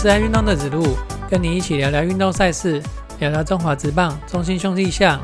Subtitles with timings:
[0.00, 0.96] 是爱运动的子路，
[1.28, 2.80] 跟你一起聊聊运动赛事，
[3.18, 5.20] 聊聊中华职棒中心兄弟象。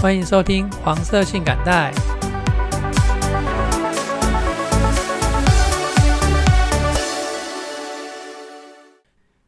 [0.00, 1.92] 欢迎收听黄色性感带。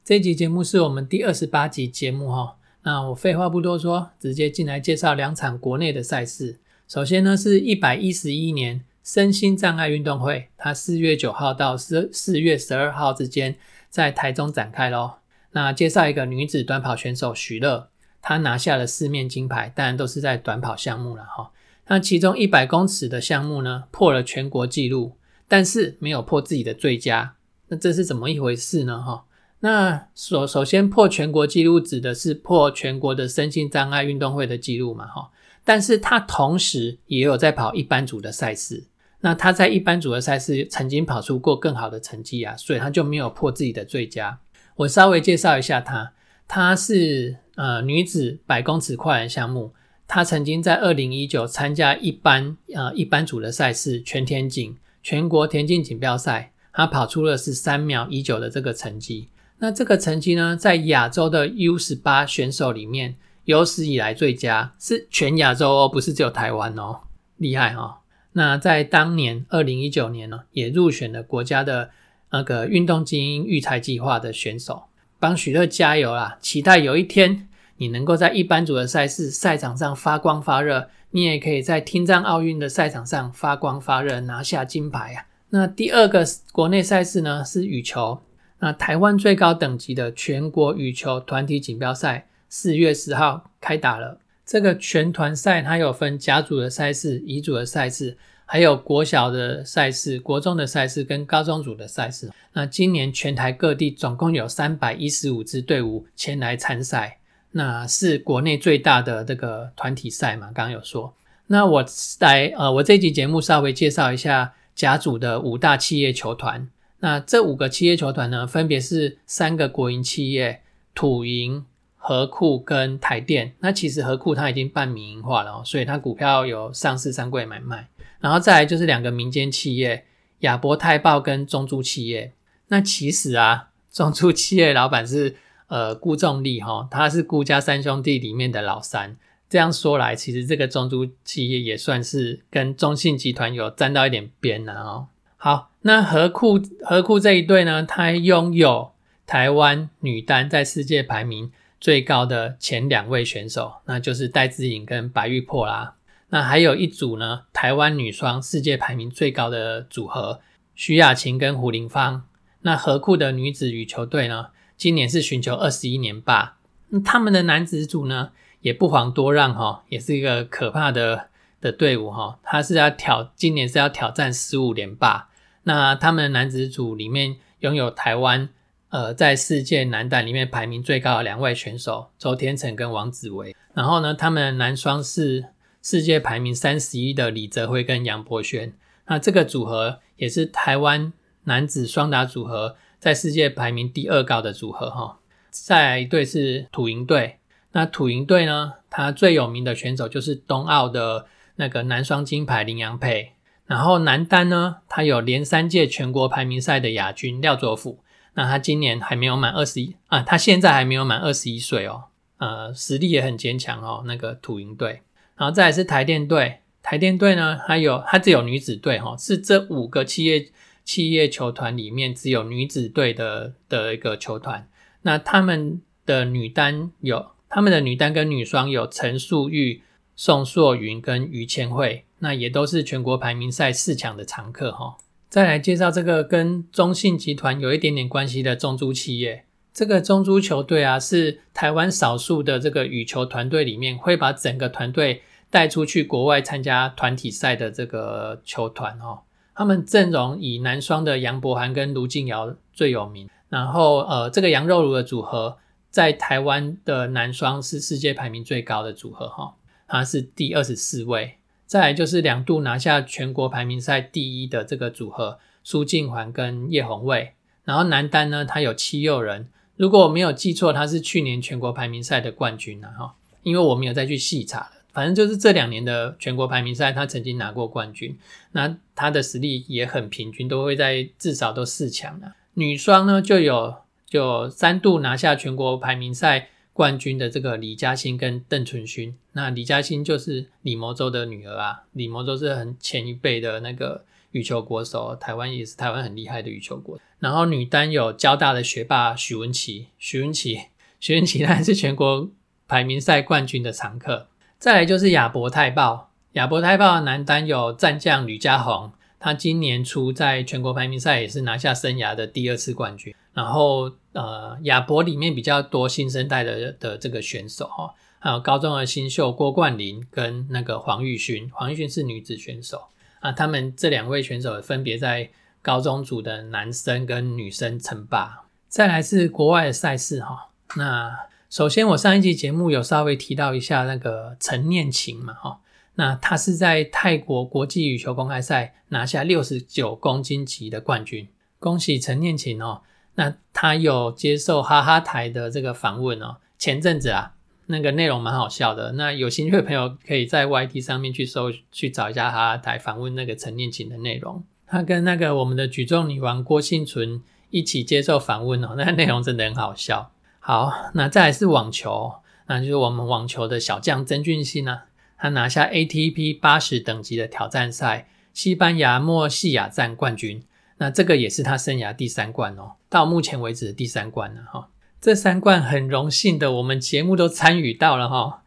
[0.04, 2.56] 这集节目是我们第二十八集节目哈。
[2.82, 6.58] 那我废话不多说，直接进来介绍两场国内的赛事。
[6.88, 13.56] 首先呢，是一百一十一年身心障碍运动会，它四月九号到四四月十二号之间
[13.90, 15.18] 在台中展开咯。
[15.52, 17.88] 那介绍一个女子短跑选手许乐，
[18.20, 21.50] 她拿下了四面金牌，当然都是在短跑项目了哈。
[21.88, 25.16] 那其中一百公尺的项目呢，破了全国纪录，
[25.48, 27.34] 但是没有破自己的最佳。
[27.68, 29.02] 那这是怎么一回事呢？
[29.02, 29.24] 哈？
[29.60, 35.30] 那首首先破全国纪录指的是破全国的身心障碍运动会的纪录嘛，哈，
[35.64, 38.84] 但是他同时也有在跑一般组的赛事，
[39.22, 44.38] 那他在一般组的赛事曾经跑出过更好的成绩啊，所以他就没有破自己的最佳。
[44.76, 46.12] 我稍微介绍一下他，
[46.46, 49.72] 他是呃女子百公尺跨栏项目，
[50.08, 59.28] 她曾经在二零一九参加一般呃一般组的赛事全田径全国田径锦标赛，她跑出了是三秒一九的这个成绩。
[59.58, 63.14] 那这个成绩呢，在亚洲的 U 十八选手里面
[63.44, 67.02] 有史以来最佳，是全亚洲哦，不是只有台湾哦，
[67.36, 68.00] 厉害哈。
[68.32, 71.90] 那在当年二零一九年呢，也入选了国家的
[72.30, 74.84] 那个运动精英育才计划的选手，
[75.18, 76.38] 帮许乐加油啦！
[76.40, 85.26] 期待有一天你能够在一般组的赛事赛场上发光发热，你也可以在听障奥运的赛场上发光发热，拿下金牌啊！
[85.50, 88.22] 那第二个国内赛事呢，是羽球。
[88.60, 94.20] 那台湾最高等级的全国羽球团体锦标赛四月十号开打了。
[94.44, 102.30] 这个全团赛它有分甲组的赛事、乙组的赛事，还有国小的赛事、国中的赛事跟高中组的赛事。
[102.52, 107.18] 那今年全台各地总共有三百一十五支队伍前来参赛，
[107.52, 110.46] 那是国内最大的这个团体赛嘛？
[110.46, 111.14] 刚刚有说。
[111.46, 111.84] 那我
[112.20, 116.68] 来呃，我这集节目稍微介绍一下甲组的五大企业球团。
[117.00, 120.62] 那这五个企业球团呢，分别是三个国营企业：
[120.94, 121.64] 土银、
[122.04, 123.54] 和库跟台电。
[123.60, 127.88] 那其实和库它已经半民营化了哦，所以它股票有上市三柜买卖。
[128.20, 130.04] 然后再来就是两个民间企业：
[130.40, 132.32] 亚博泰报跟中珠企业。
[132.68, 135.36] 那其实啊，中珠企业老板是
[135.68, 139.16] 呃顾仲立哈，他是顾家三兄弟里面的老三。
[139.48, 145.06] 这样说来，其实这个中珠企业也算是跟中信集团有沾到一点边了哦。
[145.36, 145.68] 好。
[145.84, 148.92] 那和库和库这一对呢，它拥有
[149.26, 151.50] 台湾女单在世界排名
[151.82, 155.96] 最高的前两位选手，那就是戴资颖跟白玉珀啦。
[156.28, 160.40] 那还有一组呢，台湾女双世界排名最高的组合
[160.76, 162.22] 徐雅琴跟胡林芳。
[162.60, 166.58] 那何库的女子羽球队呢，今年是寻求二十一年霸。
[166.90, 172.38] 那他们的男子组呢，也不遑多让哈，也是一个可怕的的队伍哈。
[172.44, 175.30] 他是要挑今年是要挑战十五连霸。
[175.64, 178.48] 那他们的男子组里面拥有台湾，
[178.92, 183.56] 呃，在世界男单里面排名最高的两位选手周天成跟王子维。
[183.72, 185.46] 然后呢，他们男双是
[185.82, 188.74] 世界排名三十一的李泽辉跟杨博轩。
[189.06, 191.10] 那这个组合也是台湾
[191.44, 195.18] 男子双打组合在世界排名第二高的组合哈。
[195.48, 197.38] 再来一队是土营队。
[197.72, 201.24] 那土营队呢，它最有名的选手就是冬奥的
[201.56, 203.32] 那个男双金牌林洋配。
[203.64, 208.00] 然后男单呢，他有连三届全国排名赛的亚军廖卓甫，
[208.34, 212.04] 那他今年还没有满二十一啊，他现在还没有满二十一岁哦，
[212.38, 215.02] 呃，实力也很坚强哦，那个土营队。
[215.36, 220.50] 然后再来是台电队，台电队呢，它有它只有女子队哈，是这五个企业
[220.84, 224.68] 企业球团里面只有女子队的的一个球团。
[225.02, 229.82] 那他们的女单有他们的女单跟女双有陈素玉、
[230.16, 232.04] 宋硕云跟于千惠。
[232.20, 234.96] 那也都是全国排名赛四强的常客哈。
[235.32, 239.46] 再来介绍这个跟中信集团有一点点关系的中珠企业。
[239.72, 249.20] 这个中珠球队啊，是台湾少数的这个羽球团队里面会把整个团队带出去国外参加团体赛的这个球团哦。
[249.54, 253.30] 他们阵容以男双的杨博涵跟卢静瑶最有名。
[253.48, 255.56] 然后呃，这个杨肉茹的组合
[255.88, 259.54] 在台湾的男双是世界排名最高的组合哈，
[259.88, 261.38] 它是第二十四位。
[261.66, 267.32] 再来就是两度拿下全国排名赛第一的这个组合苏静环跟叶红卫，
[267.64, 278.18] 然后男单呢，他有七佑人，如果我没有记错，他是去年全国排名赛的冠军呢哈，因为我没有再去细查了，反正就是这两年的全国排名赛，他曾经拿过冠军，
[278.52, 282.34] 那他的实力也很平均，都会在至少都四强了。
[282.54, 283.76] 女双呢就有
[284.06, 289.16] 就三度拿下全国排名赛冠军的这个李嘉欣跟邓淳勋。
[289.32, 296.98] 那李嘉欣就是李摩洲的女儿啊，李摩洲是很前一辈的那个羽球国手，台湾也是台湾很厉害的羽球国。
[297.18, 300.58] 然后女单有交大的学霸许文琪，许文琪，
[300.98, 302.30] 许文琪还是全国
[302.66, 304.28] 排名赛冠军的常客。
[304.58, 308.92] 再来就是亚博泰报，亚博泰报男单有战将吕家宏。
[309.18, 322.88] 他今年初在全国排名赛也是拿下生涯的第二次冠军，然后呃亚博里面比较多新生代的的这个选手哈，还有高中的新秀郭冠霖跟那个黄玉勋，黄玉勋是女子选手
[323.20, 325.30] 啊，他们这两位选手分别在
[325.62, 328.44] 高中组的男生跟女生称霸。
[328.68, 331.16] 再来是国外的赛事哈，那
[331.48, 335.60] 首先我上一集节目有稍微提到一下那个陈念琴嘛哈。
[335.94, 342.80] 那他是在泰国国际羽球公开赛拿下六十九公斤级的冠军，恭喜陈念琴哦。
[343.14, 347.34] 那他有接受哈哈台的这个访问哦，前阵子啊，
[347.66, 348.92] 那个内容蛮好笑的。
[348.92, 354.42] 那有兴趣的朋友可以在 YT 上面去搜去找一下哈哈台访问那个陈念琴的内容。
[354.66, 360.10] 他跟那个我们的举重女王郭幸存一起接受访问哦， 那内容真的很好笑。
[360.40, 362.14] 好，那再来是网球，
[362.46, 364.84] 那就是我们网球的小将曾俊欣啊。
[365.18, 370.42] 他拿下 ATP 八十等级的挑战赛西班牙莫西亚站冠军，
[370.82, 374.68] 那这个也是他生涯第三冠哦，到目前为止的第三冠了哈。
[375.00, 378.42] 这三冠很荣幸的，我们节目都参与到了哈，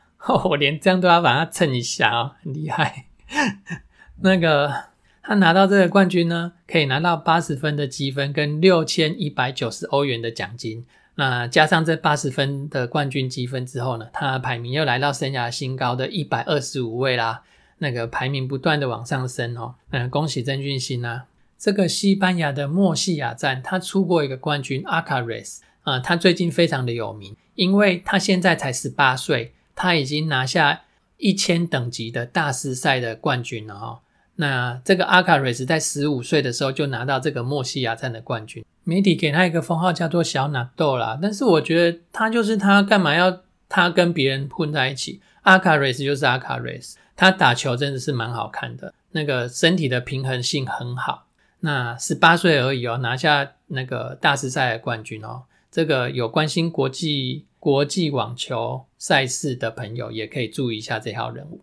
[0.49, 3.05] 我连这样都要把它蹭一下哦，很厉害。
[4.19, 4.69] 那个
[5.23, 10.85] 他拿到这个冠军呢，可以拿到八十分的积分跟六千一百九十欧元的奖金。
[11.15, 17.43] 那加上这八十分的冠军积分之后呢，他的排名又来到生涯新高的一百二十五位啦。
[17.77, 19.75] 那个排名不断的往上升哦。
[19.91, 21.27] 嗯，恭喜曾俊欣啊！
[21.57, 30.81] 这个西班牙的莫西亚站，他出过一个冠军阿卡瑞斯啊，他最近非常的有名，因为他现在才十八岁，他已经拿下
[31.17, 34.01] 一千等级的大师赛的冠军了哈。
[34.35, 38.65] 那这个阿卡瑞斯在十五岁的时候就拿到这个莫西亚站的冠军。
[38.83, 45.21] 媒体给他一个封号叫做小纳豆啦，但是我觉得他就是他，干嘛要他跟别人混在一起？
[45.43, 51.24] 阿卡瑞斯就是阿卡瑞斯，他打球真的是蛮好看的，那个身体的平衡性很好。
[51.65, 55.45] 那十八岁而已哦，拿下那个大师赛的冠军哦。
[55.71, 61.61] 这个有关心国际国际网球赛事的朋友，也可以注意一下这号人物。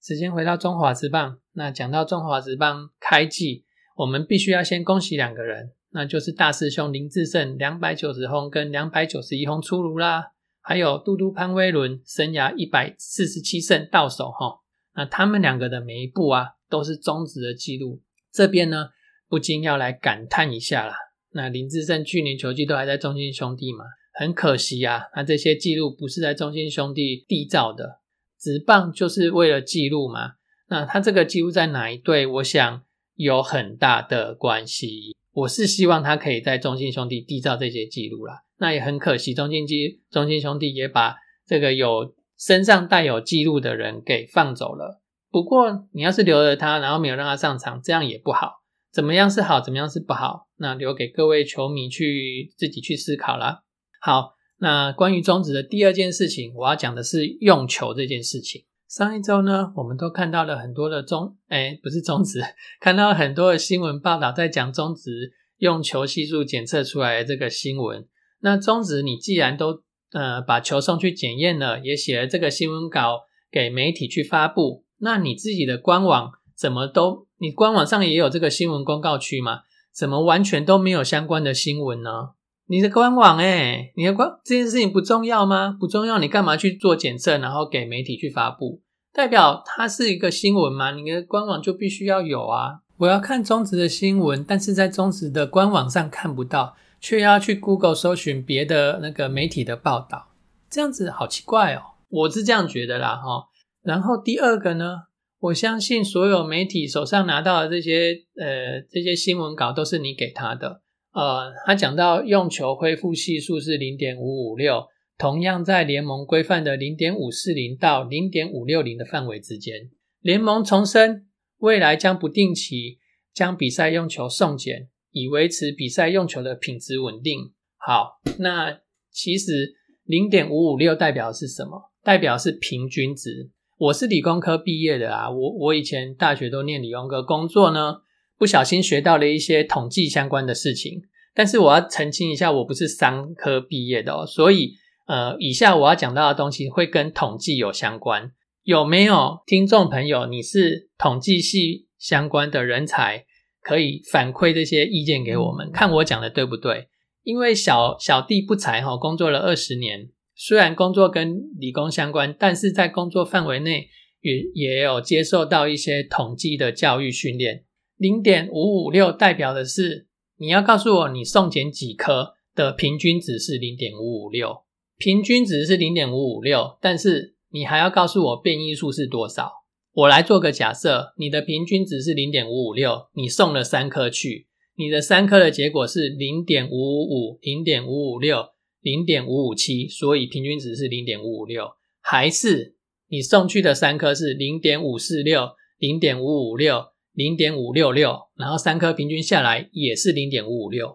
[0.00, 3.64] 时间回到中华职棒，那讲到中华职棒开季，
[3.96, 14.60] 我们必须要先恭喜两个人，那就是大师兄林志胜两百九十轰跟两百九十一轰出炉啦，还有嘟嘟潘威伦生涯一百四十七胜到手哈，
[14.94, 18.88] 那他们两个的每一步啊都是中止的记录，这边呢
[19.28, 20.96] 不禁要来感叹一下啦。
[21.30, 23.84] 那林志胜去年球季都还在中信兄弟嘛，
[24.18, 28.00] 很可惜啊，那这些记录不是在中信兄弟缔造的。
[28.38, 30.34] 直棒就是为了记录嘛？
[30.68, 32.26] 那他这个记录在哪一队？
[32.26, 32.82] 我想
[33.14, 35.14] 有很大的关系。
[35.32, 38.44] 我是希望他可以在中信兄弟缔造这些记录啦。
[38.58, 45.02] 那也很可惜，中信基中信兄弟也把这个有身上带有记录的人给放走了。
[45.30, 48.62] 不过你要是留了他，然后没有让他上场，这样也不好。
[48.90, 49.60] 怎么样是好？
[49.60, 50.48] 怎么样是不好？
[50.56, 53.60] 那留给各位球迷去自己去思考啦。
[54.00, 54.36] 好。
[54.58, 58.64] 那关于中职的第二件事情，我要讲的是用球这件事情。
[58.88, 62.40] 上一周呢，我们都看到了很多的中，哎，不是中职，
[62.80, 68.06] 看到很多的新闻报道在讲中职用球系数检测出来的这个新闻。
[68.40, 79.64] 那中职，你既然都呃把球送去检验了，也写了这个新闻稿给媒体去发布，那你自己的官网怎么都，你官网上也有这个新闻公告区嘛？
[79.92, 82.30] 怎么完全都没有相关的新闻呢？
[82.68, 85.76] 你的官网哎，你的官这件事情不重要吗？
[85.78, 88.82] 不重要，你干嘛去做检测，然后给媒体去发布？
[89.12, 90.90] 代表它是一个新闻吗？
[90.90, 92.80] 你的官网就必须要有啊！
[92.98, 100.28] 我要看中职的新闻，但是在中职的官网上看不到，却要去 Google 搜寻别的那个媒体的报道，
[100.68, 101.82] 这样子好奇怪哦！
[102.08, 103.46] 我是这样觉得啦哈。
[103.82, 105.02] 然后第二个呢，
[105.38, 110.82] 我相信所有媒体手上拿到的这些呃这些新闻稿都是你给他的。
[111.16, 114.84] 呃，他讲到用球恢复系数是零点五五六，
[115.16, 119.88] 同样在联盟规范的零点五四零到零点五六零的范围之间。
[120.20, 122.98] 联盟重申，未来将不定期
[123.32, 127.52] 将比赛用球送检，以维持比赛用球的品质稳定。
[127.78, 128.80] 好，那
[129.10, 131.92] 其实零点五五六代表是什么？
[132.02, 133.50] 代表是平均值。
[133.78, 138.02] 我是理工科毕业的啊，我我以前大学都念理工科，工作呢。
[138.38, 141.02] 不小心学到了一些统计相关的事情，
[141.34, 144.74] 但是我要澄清一下，我不是商科毕业的哦，所以
[145.06, 148.32] 呃，以下我要讲到的东西会跟统计有相关。
[148.64, 153.24] 有没有听众朋友，你是统计系相关的人才，
[153.62, 156.88] 可以反馈这些意见给我们，看我讲的对不对？
[157.22, 163.88] 因为小小弟不才哈，工作了二十年，虽然工作跟理工相关，但是在工作范围内
[164.20, 167.65] 也也有接受到一些统计的教育训练。
[167.96, 174.64] 零点五五六代表的是你要告诉我你送检几颗的平均值是零点五五六，
[174.98, 179.50] 平均值是零点五五六，但是你还要告诉我变异数是多少。
[179.92, 188.44] 我来做个假设，你的平均值是零点五五六，你送了三颗去，你的三颗的结果是零点五五五、零点五五六、
[188.82, 191.66] 零点五五七，所以平均值是零点五五六，
[192.02, 192.76] 还是
[193.08, 195.48] 你送去的三颗是零点五四六、
[195.78, 196.84] 零点五五六？
[197.16, 200.94] 零点五六六，然后三颗平均下来也是零点五五六，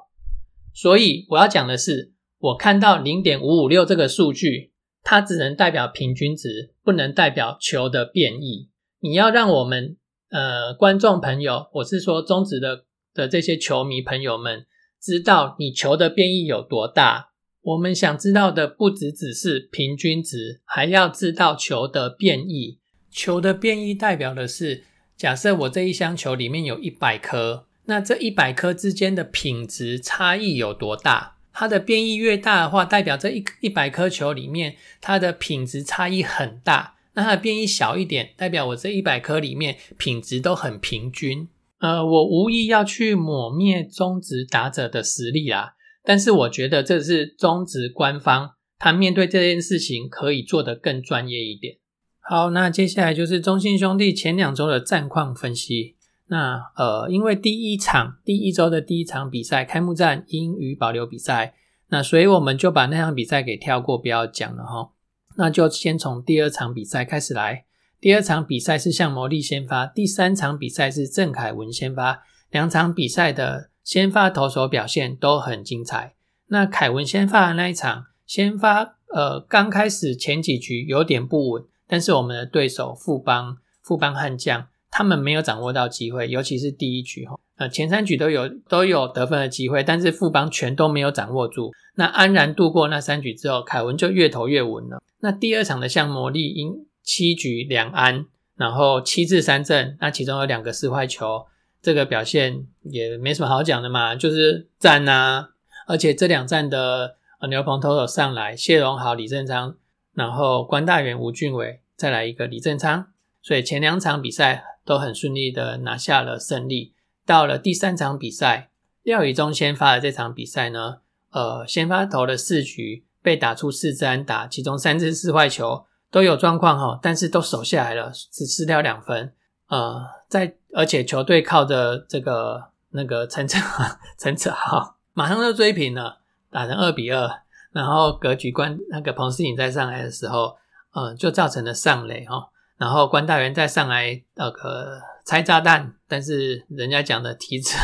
[0.71, 8.69] 所以我要讲的是，我看到零点五五六这个数据，它只能代表平均值，不能代表球的变异。
[8.99, 9.97] 你要让我们
[10.29, 12.85] 呃观众朋友，我是说中职的
[13.15, 14.67] 的这些球迷朋友们，
[15.01, 17.31] 知道你球的变异有多大。
[17.63, 22.77] 我们想知道的不只只是平均值，还要知道球的变异。
[23.09, 24.83] 球的变异代表的是。
[25.21, 31.35] 假设我这一箱球里面有一百颗，那这一百颗之间的品质差异有多大？
[31.53, 36.95] 它的变异越大的话，代表这一一百颗球里面它的品质差异很大。
[37.13, 41.47] 那它的变异小一点，代表我这一百颗里面品质都很平均。
[41.77, 51.75] 呃，我无意要去抹灭中职打者的实力啦，但是我觉得这是中职官方他面对这件事情可以做得更专业一点。
[52.23, 55.95] 好，那接下来就是中信兄弟前两周的战况分析。
[56.27, 61.55] 那呃，因为第一场第一周的第一场比赛开幕战英语保留比赛，
[61.89, 64.91] 那所以我们就把那场比赛给跳过，不要讲了哈。
[65.35, 67.65] 那就先从第二场比赛开始来。
[67.99, 72.23] 第二场比赛是向魔力先发，第三场比赛是郑凯文先发。
[72.49, 76.15] 两场比赛的先发投手表现都很精彩。
[76.47, 81.65] 那凯文先发的那一场先发，呃，刚开始前几局有点不稳。
[81.91, 91.73] 但是我们的对手富邦富邦悍将，他们没有掌握到机会，尤其是第一局哈，呃前三局都有都有得分的机会，但是富邦全都没有掌握住。
[91.95, 95.03] 那安然度过那三局之后，凯文就越投越稳了。
[95.19, 96.71] 那第二场的像魔力因
[97.03, 101.45] 七局两安，然后七至三振，那其中有两个四坏球，
[101.81, 105.49] 这个表现也没什么好讲的嘛，就是赞呐。
[105.87, 107.15] 而且这两站的
[107.49, 109.75] 牛棚投手上来，谢荣豪、李正昌。
[110.13, 113.07] 然后关大元、吴俊伟再来一个李正昌，
[113.41, 116.93] 所以前两场比赛都很顺利的拿下了胜利。
[117.25, 118.71] 到了第三场比赛，
[119.03, 120.97] 廖宇中先发的这场比赛呢，
[121.31, 129.33] 呃，先发投了四局，被打出四支安打，其中三支四坏球都有状况哈，但是都守下来了，只失掉两分。
[129.67, 133.57] 呃，在而且球队靠着这个那个陈哲
[134.19, 137.43] 陈哲豪马上就追平了，打成二比二。
[137.71, 140.57] 然后格局关那个彭世颖再上来的时候，
[140.93, 142.49] 呃，就造成了上垒哈。
[142.77, 147.77] 然后关大元再上来那个拆炸弹，但是人家讲的提着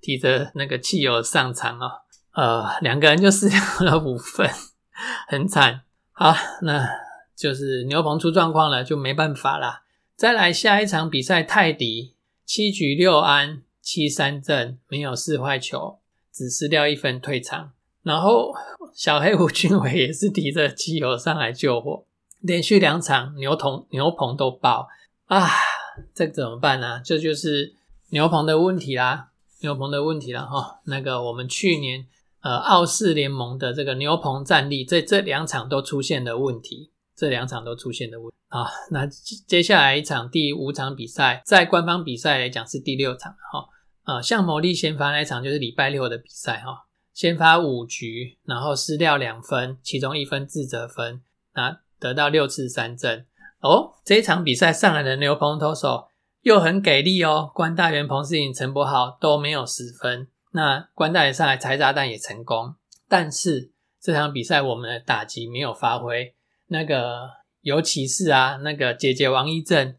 [0.00, 1.90] 提着那个汽油上场哦，
[2.34, 4.48] 呃，两个人就失掉了五分，
[5.26, 5.80] 很惨。
[6.12, 6.32] 好，
[6.62, 6.88] 那
[7.34, 9.82] 就是牛棚出状况了，就没办法啦。
[10.14, 12.14] 再来下一场比赛，泰迪
[12.46, 15.98] 七局六安七三振，没有四坏球，
[16.32, 17.72] 只失掉一分退场。
[18.04, 18.54] 然后
[18.94, 22.06] 小黑胡军伟也是提着机油上来救火，
[22.40, 24.86] 连续两场牛棚牛棚都爆
[25.26, 25.48] 啊！
[26.14, 27.00] 这怎么办呢？
[27.04, 27.74] 这就是
[28.10, 29.30] 牛棚的问题啦，
[29.62, 30.80] 牛棚的问题了哈。
[30.86, 32.06] 那个我们去年
[32.42, 38.70] 呃澳式联盟的这个牛棚战力，这这两场都出现了问题，这两场都出现了问啊。
[38.90, 43.66] 那接下来一场第五场比赛，在官方比赛来讲是第六场哈。
[44.04, 46.83] 啊，像魔力先发那场就是礼拜六的比赛哈。
[47.14, 51.22] 先发五局，然后失掉两分，其中一分自责分，
[51.54, 53.24] 那得到六次三振。
[53.60, 56.08] 哦，这一场比赛上来的牛棚投手
[56.42, 60.28] 又很给力哦，关大元、彭世颖、陈柏豪都没有十分。
[60.50, 62.74] 那关大元上来拆炸弹也成功，
[63.08, 66.34] 但是这场比赛我们的打击没有发挥。
[66.66, 67.30] 那个
[67.62, 69.96] 尤其是啊，那个姐姐王一正，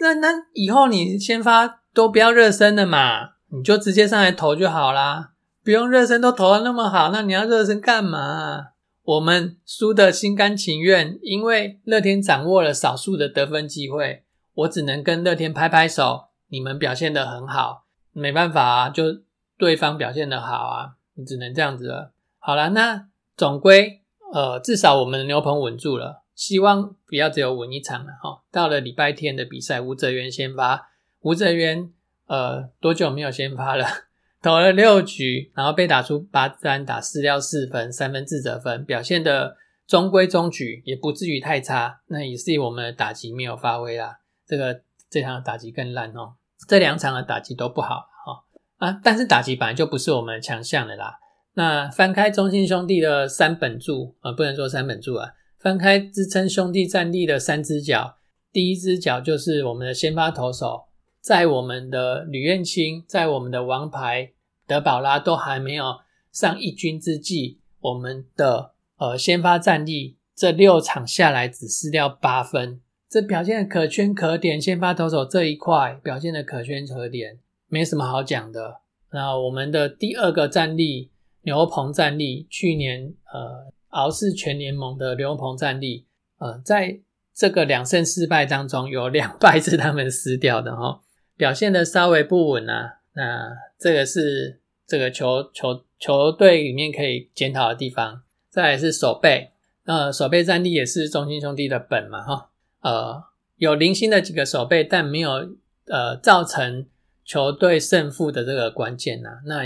[0.00, 5.32] 那那以后你先发都不要热身了嘛，你就直接上来投就好啦，
[5.66, 8.68] 不用热身都投的那么好，那你要热身干嘛？
[9.02, 14.22] 我们输的心甘情愿，因为乐天掌握了少数的得分机会，
[14.54, 19.02] 我只能跟乐天拍拍手，你们表现的很好，没办法啊，就
[19.58, 22.12] 对方表现的好啊，你只能这样子了。
[22.38, 28.44] 好了，那总归呃，至少我们的牛棚稳住了，希望不要只有稳一场了哈。
[28.52, 30.90] 到了礼拜天的比赛，吴泽元先发，
[31.22, 31.90] 吴泽元
[32.28, 33.84] 呃多久没有先发了？
[34.46, 39.56] 投了六局，然后被打出八三打四掉四分，三分自责分，表现的
[39.88, 42.02] 中规中矩，也不至于太差。
[42.06, 44.20] 那也是我们的打击没有发挥啦。
[44.46, 46.34] 这个这场打击更烂哦，
[46.68, 48.44] 这两场的打击都不好哈
[48.86, 49.00] 啊！
[49.02, 51.18] 但是打击本来就不是我们强项的啦。
[51.54, 58.18] 那翻开中信兄弟的三本柱啊，不能说三本柱啊，翻开支撑兄弟战力的三只脚，
[58.52, 60.84] 第一只脚就是我们的先发投手，
[61.20, 64.34] 在我们的吕彦青，在我们的王牌。
[64.66, 66.00] 德保拉都还没有
[66.32, 74.60] 上一军之际，我们的呃先发战力这六场下来只失掉八分，这表现的可圈可点。
[74.60, 78.80] 先发投手这一块表现的可圈可点，没什么好讲的。
[79.12, 81.10] 那我们的第二个战力
[81.42, 86.06] 牛棚战力，去年呃熬是全联盟的牛棚战力，
[86.38, 87.00] 呃在
[87.32, 91.00] 这个两胜四败当中，有两败是他们失掉的哈，
[91.36, 92.98] 表现的稍微不稳啊。
[93.16, 98.22] 那这个是这个球球球队里面可以检讨的地方。
[98.48, 99.52] 再来是守备，
[99.84, 103.24] 呃，守备战力也是中心兄弟的本嘛，哈，呃，
[103.56, 105.30] 有零星的几个守备，但没有
[105.88, 106.86] 呃造成
[107.22, 109.40] 球队胜负的这个关键呐。
[109.44, 109.64] 那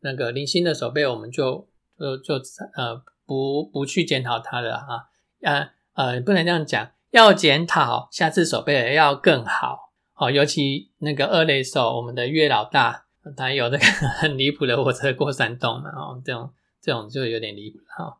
[0.00, 2.34] 那个零星的守备，我们就就就
[2.74, 5.06] 呃不不去检讨它了啊，
[5.42, 9.91] 呃呃，不能这样讲，要检讨下次守备要更好。
[10.22, 13.06] 哦，尤其那个二垒手，我们的岳老大，
[13.36, 13.84] 他有这个
[14.20, 16.48] 很离谱的火车过山洞嘛，哦，这种
[16.80, 18.18] 这种就有点离谱了哈。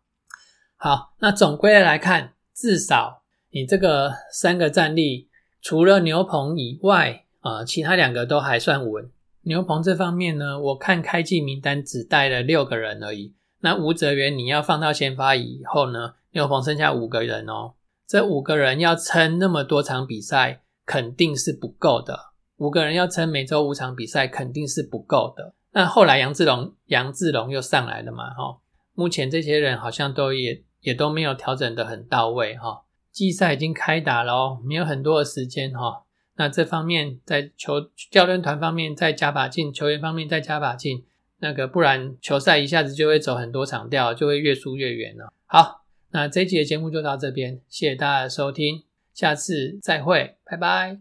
[0.76, 5.28] 好，那总归的来看，至少你这个三个战力，
[5.60, 9.08] 除了牛棚以外，啊，其他两个都还算稳。
[9.42, 13.32] 牛棚这方面呢，我看开季名单只带了六个人而已。
[13.60, 17.74] 那吴泽源你要放到先发以后呢，牛棚剩下五个人哦，
[18.08, 20.61] 这五个人要撑那么多场比赛。
[20.84, 22.18] 肯定是不够的，
[22.56, 25.54] 五个人要撑每周五场比赛肯定是不够的。
[25.72, 28.30] 那后来杨志龙、杨志龙又上来了嘛？
[28.30, 28.58] 哈，
[28.94, 32.82] 目前这些人好像都也也都没有调整的很到位哈。
[33.10, 36.04] 季赛已经开打了哦，没有很多的时间哈。
[36.36, 37.74] 那这方面在球
[38.10, 41.04] 教练团方面再加把劲，球员方面再加把劲，
[41.40, 45.32] 那个不然球赛一下子就会走很多场掉，就会越输越远了。
[45.46, 48.84] 好，那这一集的节目就到这边，谢谢大家的收听。
[49.14, 50.98] 下次再会，拜拜。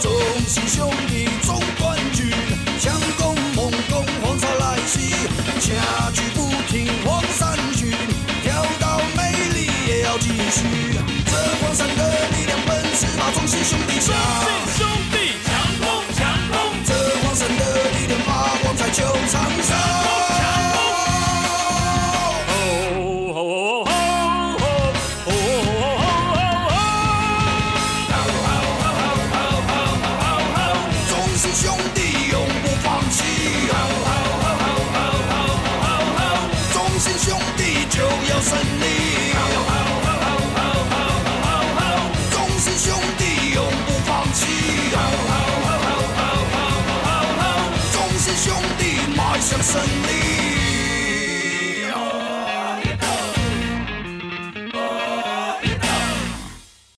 [0.00, 0.12] 中
[0.46, 2.30] 信兄弟总冠军，
[2.78, 5.10] 强攻猛攻，黄巢来袭，
[5.58, 7.90] 下句不停黄山军，
[8.42, 10.62] 跳到美丽也要继续。
[11.26, 14.85] 这黄山的力量本是把中信兄弟下。